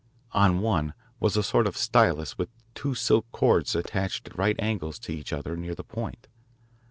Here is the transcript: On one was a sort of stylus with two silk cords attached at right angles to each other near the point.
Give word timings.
On 0.31 0.61
one 0.61 0.95
was 1.19 1.37
a 1.37 1.43
sort 1.43 1.67
of 1.67 1.77
stylus 1.77 2.35
with 2.35 2.49
two 2.73 2.95
silk 2.95 3.27
cords 3.31 3.75
attached 3.75 4.27
at 4.29 4.35
right 4.35 4.55
angles 4.57 4.97
to 4.97 5.11
each 5.13 5.31
other 5.31 5.55
near 5.55 5.75
the 5.75 5.83
point. 5.83 6.25